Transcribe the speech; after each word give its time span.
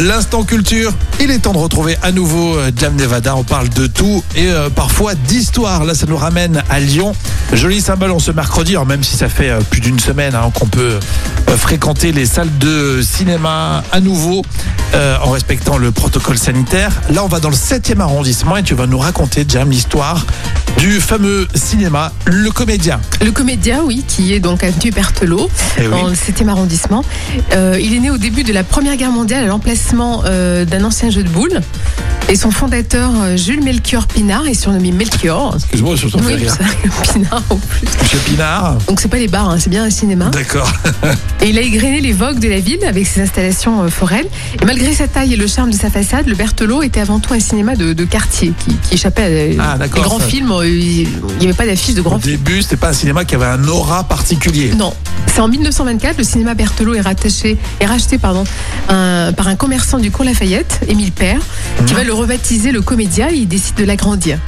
L'instant 0.00 0.42
culture, 0.42 0.92
il 1.20 1.30
est 1.30 1.38
temps 1.38 1.52
de 1.52 1.58
retrouver 1.58 1.96
à 2.02 2.10
nouveau 2.10 2.56
euh, 2.56 2.72
Jam 2.76 2.96
Nevada. 2.96 3.36
On 3.36 3.44
parle 3.44 3.68
de 3.68 3.86
tout 3.86 4.24
et 4.34 4.48
euh, 4.48 4.68
parfois 4.68 5.14
d'histoire. 5.14 5.84
Là, 5.84 5.94
ça 5.94 6.06
nous 6.06 6.16
ramène 6.16 6.64
à 6.68 6.80
Lyon. 6.80 7.14
Joli 7.52 7.80
symbole 7.80 8.10
en 8.10 8.18
ce 8.18 8.32
mercredi, 8.32 8.72
alors 8.72 8.86
même 8.86 9.04
si 9.04 9.16
ça 9.16 9.28
fait 9.28 9.50
euh, 9.50 9.60
plus 9.60 9.80
d'une 9.80 10.00
semaine 10.00 10.34
hein, 10.34 10.50
qu'on 10.52 10.66
peut 10.66 10.98
fréquenter 11.56 12.10
les 12.10 12.26
salles 12.26 12.50
de 12.58 13.00
cinéma 13.02 13.84
à 13.92 14.00
nouveau 14.00 14.42
euh, 14.94 15.16
en 15.22 15.30
respectant 15.30 15.78
le 15.78 15.92
protocole 15.92 16.38
sanitaire. 16.38 16.90
Là, 17.10 17.22
on 17.22 17.28
va 17.28 17.38
dans 17.38 17.50
le 17.50 17.54
7e 17.54 18.00
arrondissement 18.00 18.56
et 18.56 18.64
tu 18.64 18.74
vas 18.74 18.88
nous 18.88 18.98
raconter, 18.98 19.44
Jam, 19.48 19.70
l'histoire 19.70 20.26
du 20.76 21.00
fameux 21.00 21.46
cinéma 21.54 22.10
Le 22.24 22.50
Comédien. 22.50 22.98
Le 23.24 23.30
comédien, 23.30 23.82
oui, 23.84 24.04
qui 24.08 24.34
est 24.34 24.40
donc 24.40 24.64
avenue 24.64 24.90
Berthelot, 24.90 25.48
Eh 25.78 25.82
oui. 25.82 25.88
dans 25.90 26.08
le 26.08 26.14
7e 26.14 26.48
arrondissement. 26.48 27.04
Euh, 27.52 27.78
il 27.80 27.94
est 27.94 28.00
né 28.00 28.10
au 28.10 28.18
début 28.18 28.42
de 28.42 28.52
la 28.52 28.64
Première 28.64 28.96
Guerre 28.96 29.12
mondiale 29.12 29.44
à 29.44 29.46
l'emplacement 29.46 29.83
euh, 30.26 30.64
d'un 30.64 30.84
ancien 30.84 31.10
jeu 31.10 31.22
de 31.22 31.28
boules. 31.28 31.60
Et 32.34 32.36
son 32.36 32.50
fondateur, 32.50 33.12
euh, 33.22 33.36
Jules 33.36 33.62
Melchior 33.62 34.08
Pinard, 34.08 34.48
est 34.48 34.54
surnommé 34.54 34.90
Melchior. 34.90 35.54
Excuse-moi, 35.54 35.94
je 35.94 36.08
Oui, 36.16 36.34
rire. 36.34 36.52
Pinard 37.12 37.42
en 37.48 37.54
plus. 37.54 37.86
Monsieur 38.02 38.18
Pinard. 38.18 38.76
Donc 38.88 38.98
c'est 38.98 39.06
pas 39.06 39.18
les 39.18 39.28
bars, 39.28 39.50
hein, 39.50 39.58
c'est 39.60 39.70
bien 39.70 39.84
un 39.84 39.90
cinéma. 39.90 40.30
D'accord. 40.30 40.68
Et 41.42 41.50
il 41.50 41.58
a 41.58 41.60
égrené 41.60 42.00
les 42.00 42.12
vogues 42.12 42.40
de 42.40 42.48
la 42.48 42.58
ville 42.58 42.84
avec 42.88 43.06
ses 43.06 43.20
installations 43.20 43.84
euh, 43.84 43.88
foraines. 43.88 44.26
Et 44.60 44.64
malgré 44.64 44.92
sa 44.94 45.06
taille 45.06 45.34
et 45.34 45.36
le 45.36 45.46
charme 45.46 45.70
de 45.70 45.76
sa 45.76 45.90
façade, 45.90 46.26
le 46.26 46.34
Berthelot 46.34 46.82
était 46.82 46.98
avant 46.98 47.20
tout 47.20 47.34
un 47.34 47.38
cinéma 47.38 47.76
de, 47.76 47.92
de 47.92 48.04
quartier 48.04 48.52
qui, 48.58 48.74
qui 48.78 48.94
échappait 48.94 49.56
à 49.60 49.76
Ah, 49.80 49.86
grands 49.86 50.18
ça- 50.18 50.24
films. 50.26 50.50
euh, 50.50 50.66
Il 50.68 51.06
n'y 51.38 51.44
avait 51.44 51.52
pas 51.52 51.66
d'affiche 51.66 51.94
de 51.94 52.00
Au 52.00 52.02
grands 52.04 52.18
films. 52.18 52.36
début, 52.38 52.62
c'était 52.62 52.76
pas 52.78 52.88
un 52.88 52.94
cinéma 52.94 53.24
qui 53.24 53.36
avait 53.36 53.46
un 53.46 53.62
aura 53.68 54.02
particulier. 54.02 54.72
Non, 54.76 54.92
c'est 55.32 55.40
en 55.40 55.46
1924, 55.46 56.18
le 56.18 56.24
cinéma 56.24 56.54
Berthelot 56.54 56.94
est, 56.94 57.00
rattaché, 57.00 57.58
est 57.78 57.86
racheté 57.86 58.18
pardon, 58.18 58.42
un- 58.88 59.32
par 59.34 59.46
un 59.46 59.54
commerçant 59.54 59.98
du 60.00 60.10
cours 60.10 60.24
Lafayette, 60.24 60.80
Émile 60.88 61.12
Père, 61.12 61.38
qui 61.86 61.92
Mhm. 61.92 61.98
va 62.00 62.04
le 62.04 62.12
rebaptiser 62.24 62.72
le 62.72 62.80
Comédia 62.80 63.30
et 63.30 63.36
il 63.36 63.46
décide 63.48 63.74
de 63.76 63.84
l'agrandir. 63.84 64.38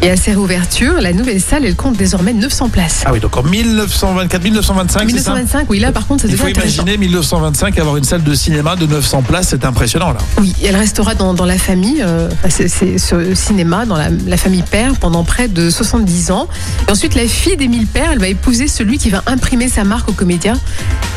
Et 0.00 0.10
à 0.10 0.16
sa 0.16 0.30
réouverture, 0.30 0.94
la 1.02 1.12
nouvelle 1.12 1.40
salle, 1.40 1.64
elle 1.66 1.76
compte 1.76 1.96
désormais 1.96 2.32
900 2.32 2.70
places. 2.70 3.02
Ah 3.04 3.10
oui, 3.12 3.20
donc 3.20 3.36
en 3.36 3.42
1924, 3.42 4.42
1925, 4.42 5.00
c'est 5.10 5.18
ça 5.18 5.32
1925, 5.34 5.66
oui, 5.70 5.78
là 5.78 5.92
par 5.92 6.06
contre, 6.06 6.22
ça 6.22 6.28
Il 6.28 6.32
devient 6.32 6.42
faut 6.42 6.48
intéressant. 6.48 6.82
imaginer 6.82 6.96
1925 6.98 7.78
avoir 7.78 7.96
une 7.98 8.04
salle 8.04 8.22
de 8.22 8.34
cinéma 8.34 8.74
de 8.76 8.86
900 8.86 9.22
places, 9.22 9.48
c'est 9.50 9.64
impressionnant 9.66 10.12
là. 10.12 10.18
Oui, 10.40 10.54
elle 10.64 10.76
restera 10.76 11.14
dans, 11.14 11.34
dans 11.34 11.44
la 11.44 11.58
famille, 11.58 12.02
euh, 12.02 12.28
enfin, 12.32 12.48
c'est, 12.50 12.68
c'est 12.68 12.96
ce 12.98 13.34
cinéma, 13.34 13.84
dans 13.84 13.96
la, 13.96 14.08
la 14.26 14.36
famille 14.38 14.64
Père 14.70 14.94
pendant 14.98 15.22
près 15.24 15.48
de 15.48 15.68
70 15.68 16.30
ans. 16.30 16.48
Et 16.88 16.90
ensuite, 16.92 17.14
la 17.14 17.26
fille 17.28 17.56
d'Émile 17.58 17.86
Père, 17.86 18.10
elle 18.12 18.18
va 18.18 18.28
épouser 18.28 18.68
celui 18.68 18.96
qui 18.98 19.10
va 19.10 19.22
imprimer 19.26 19.68
sa 19.68 19.84
marque 19.84 20.08
au 20.08 20.12
Comédia, 20.12 20.54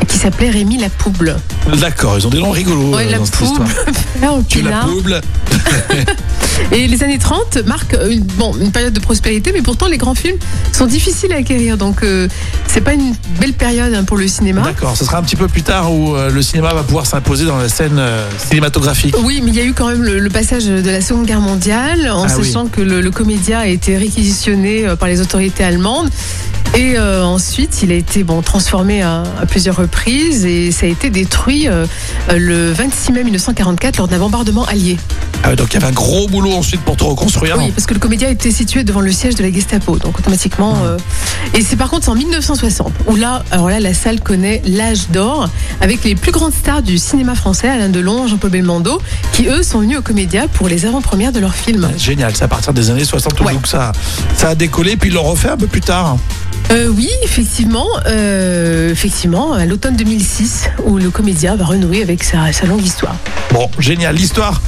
qui 0.07 0.17
s'appelait 0.17 0.49
Rémi 0.49 0.77
Lapouble. 0.79 1.37
D'accord, 1.79 2.17
ils 2.17 2.27
ont 2.27 2.29
des 2.29 2.39
noms 2.39 2.51
rigolos 2.51 2.95
Ouais, 2.95 3.05
euh, 3.07 3.11
la 3.11 3.17
dans 3.19 3.25
cette 3.25 3.35
Pouble, 3.35 3.49
histoire. 3.51 3.69
Père 4.19 4.33
Tu 4.47 4.61
la 4.61 4.79
pouble. 4.81 5.21
Et 6.71 6.87
les 6.87 7.03
années 7.03 7.17
30 7.17 7.59
marquent 7.65 7.93
euh, 7.95 8.09
une, 8.11 8.21
bon, 8.23 8.53
une 8.59 8.71
période 8.71 8.93
de 8.93 8.99
prospérité, 8.99 9.51
mais 9.53 9.61
pourtant 9.61 9.87
les 9.87 9.97
grands 9.97 10.13
films 10.15 10.35
sont 10.73 10.85
difficiles 10.85 11.31
à 11.33 11.37
acquérir. 11.37 11.77
Donc 11.77 12.03
euh, 12.03 12.27
c'est 12.67 12.81
pas 12.81 12.93
une 12.93 13.13
belle 13.39 13.53
période 13.53 13.93
hein, 13.93 14.03
pour 14.03 14.17
le 14.17 14.27
cinéma. 14.27 14.61
D'accord, 14.61 14.95
ce 14.97 15.05
sera 15.05 15.17
un 15.19 15.23
petit 15.23 15.35
peu 15.37 15.47
plus 15.47 15.63
tard 15.63 15.91
où 15.91 16.15
euh, 16.15 16.29
le 16.29 16.41
cinéma 16.41 16.73
va 16.73 16.83
pouvoir 16.83 17.05
s'imposer 17.05 17.45
dans 17.45 17.57
la 17.57 17.69
scène 17.69 17.97
euh, 17.97 18.27
cinématographique. 18.37 19.15
Oui, 19.23 19.41
mais 19.43 19.51
il 19.51 19.55
y 19.55 19.61
a 19.61 19.63
eu 19.65 19.73
quand 19.73 19.87
même 19.87 20.03
le, 20.03 20.19
le 20.19 20.29
passage 20.29 20.65
de 20.65 20.89
la 20.89 21.01
Seconde 21.01 21.25
Guerre 21.25 21.41
mondiale, 21.41 22.09
en 22.11 22.23
Ah 22.25 22.33
oui. 22.37 22.45
sachant 22.45 22.67
que 22.67 22.81
le, 22.81 23.01
le 23.01 23.11
comédia 23.11 23.59
a 23.59 23.67
été 23.67 23.97
réquisitionné 23.97 24.85
par 24.99 25.07
les 25.07 25.21
autorités 25.21 25.63
allemandes. 25.63 26.09
Et 26.75 26.97
euh, 26.97 27.23
ensuite, 27.25 27.81
il 27.83 27.91
a 27.91 27.95
été 27.95 28.23
bon, 28.23 28.41
transformé 28.41 29.01
à, 29.01 29.23
à 29.41 29.45
plusieurs 29.45 29.75
reprises 29.75 30.45
et 30.45 30.71
ça 30.71 30.85
a 30.85 30.89
été 30.89 31.09
détruit 31.09 31.67
euh, 31.67 31.85
le 32.33 32.71
26 32.71 33.11
mai 33.11 33.23
1944 33.23 33.97
lors 33.97 34.07
d'un 34.07 34.19
bombardement 34.19 34.65
allié. 34.65 34.97
Ah 35.43 35.55
donc 35.55 35.69
il 35.71 35.73
y 35.73 35.77
avait 35.77 35.87
un 35.87 35.91
gros 35.95 36.27
boulot 36.27 36.51
ensuite 36.53 36.81
pour 36.81 36.95
te 36.95 37.03
reconstruire. 37.03 37.55
Oui, 37.57 37.71
parce 37.71 37.85
que 37.87 37.93
le 37.93 37.99
comédia 37.99 38.29
était 38.29 38.51
situé 38.51 38.83
devant 38.83 38.99
le 39.01 39.11
siège 39.11 39.35
de 39.35 39.43
la 39.43 39.51
Gestapo, 39.51 39.97
donc 39.97 40.19
automatiquement. 40.19 40.75
euh, 40.83 40.97
Et 41.53 41.61
c'est 41.61 41.75
par 41.75 41.89
contre 41.89 42.09
en 42.09 42.15
1960 42.15 42.91
où 43.07 43.15
là, 43.15 43.43
alors 43.51 43.69
là, 43.69 43.79
la 43.79 43.93
salle 43.93 44.19
connaît 44.21 44.61
l'âge 44.65 45.09
d'or 45.09 45.49
avec 45.81 46.03
les 46.03 46.15
plus 46.15 46.31
grandes 46.31 46.53
stars 46.53 46.81
du 46.83 46.97
cinéma 46.97 47.35
français, 47.35 47.67
Alain 47.69 47.89
Delon, 47.89 48.27
Jean-Paul 48.27 48.51
Belmondo, 48.51 49.01
qui 49.33 49.47
eux 49.47 49.63
sont 49.63 49.79
venus 49.79 49.97
au 49.97 50.01
comédia 50.01 50.47
pour 50.47 50.67
les 50.67 50.85
avant-premières 50.85 51.31
de 51.31 51.39
leurs 51.39 51.55
films. 51.55 51.89
Génial, 51.97 52.33
c'est 52.35 52.43
à 52.43 52.47
partir 52.47 52.73
des 52.73 52.89
années 52.91 53.05
60 53.05 53.39
Ouais. 53.41 53.53
donc 53.53 53.65
ça, 53.67 53.91
ça 54.35 54.49
a 54.49 54.55
décollé, 54.55 54.97
puis 54.97 55.09
ils 55.09 55.13
l'ont 55.15 55.23
refait 55.23 55.49
un 55.49 55.57
peu 55.57 55.67
plus 55.67 55.81
tard. 55.81 56.17
Euh, 56.71 56.87
oui, 56.87 57.09
effectivement, 57.23 57.87
euh, 58.05 58.91
effectivement, 58.91 59.53
à 59.53 59.65
l'automne 59.65 59.95
2006, 59.95 60.69
où 60.85 60.97
le 60.97 61.09
comédia 61.09 61.55
va 61.55 61.65
renouer 61.65 62.03
avec 62.03 62.23
sa 62.23 62.51
longue 62.67 62.83
histoire. 62.83 63.15
Bon, 63.51 63.69
génial. 63.79 64.15
L'histoire 64.15 64.61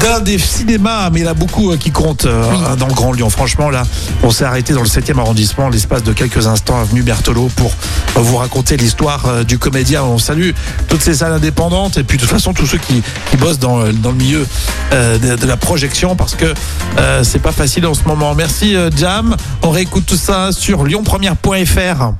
d'un 0.00 0.20
des 0.20 0.38
cinémas, 0.38 1.10
mais 1.10 1.20
il 1.20 1.24
y 1.24 1.28
en 1.28 1.30
a 1.30 1.34
beaucoup 1.34 1.70
euh, 1.72 1.76
qui 1.76 1.90
comptent 1.90 2.24
euh, 2.26 2.42
Oui. 2.50 2.76
dans 2.78 2.86
le 2.86 2.94
Grand 2.94 3.12
Lyon. 3.12 3.30
Franchement, 3.30 3.70
là, 3.70 3.82
on 4.22 4.30
s'est 4.30 4.44
arrêté 4.44 4.72
dans 4.72 4.82
le 4.82 4.88
7e 4.88 5.18
arrondissement, 5.18 5.68
l'espace 5.68 6.02
de 6.02 6.12
quelques 6.12 6.46
instants, 6.46 6.80
avenue 6.80 7.02
Berthelot, 7.02 7.50
pour 7.56 7.72
euh, 8.16 8.20
vous 8.20 8.36
raconter 8.36 8.76
l'histoire 8.76 9.26
euh, 9.26 9.44
du 9.44 9.58
comédien. 9.58 10.02
On 10.02 10.18
salue 10.18 10.50
toutes 10.88 11.02
ces 11.02 11.14
salles 11.14 11.32
indépendantes 11.34 11.98
et 11.98 12.04
puis 12.04 12.16
de 12.18 12.22
toute 12.22 12.30
façon 12.30 12.52
tous 12.54 12.66
ceux 12.66 12.78
qui, 12.78 13.02
qui 13.30 13.36
bossent 13.36 13.58
dans, 13.58 13.92
dans 13.92 14.10
le 14.10 14.16
milieu 14.16 14.46
euh, 14.92 15.18
de, 15.18 15.36
de 15.36 15.46
la 15.46 15.56
projection 15.56 16.16
parce 16.16 16.34
que 16.34 16.52
euh, 16.98 17.22
c'est 17.24 17.38
pas 17.40 17.52
facile 17.52 17.86
en 17.86 17.94
ce 17.94 18.04
moment. 18.04 18.34
Merci 18.34 18.74
euh, 18.76 18.90
Jam. 18.96 19.36
On 19.62 19.70
réécoute 19.70 20.06
tout 20.06 20.16
ça 20.16 20.52
sur 20.52 20.84
lyonpremière.fr. 20.84 22.12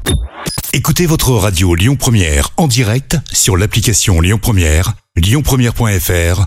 Écoutez 0.74 1.06
votre 1.06 1.32
radio 1.32 1.74
Lyon 1.74 1.96
Première 1.96 2.50
en 2.56 2.66
direct 2.66 3.16
sur 3.32 3.56
l'application 3.56 4.20
Lyon 4.20 4.38
Première, 4.40 4.94
lyonpremière.fr 5.16 6.46